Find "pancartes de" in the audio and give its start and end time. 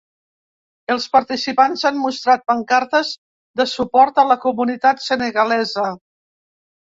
2.51-3.67